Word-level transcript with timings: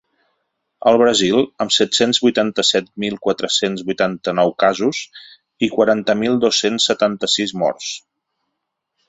El 0.91 0.95
Brasil, 1.01 1.35
amb 1.65 1.75
set-cents 1.75 2.19
vuitanta-set 2.23 2.87
mil 3.03 3.19
quatre-cents 3.27 3.85
vuitanta-nou 3.91 4.55
casos 4.65 5.03
i 5.69 5.71
quaranta 5.77 6.17
mil 6.25 6.41
dos-cents 6.47 6.91
setanta-sis 6.93 7.55
morts. 7.65 7.93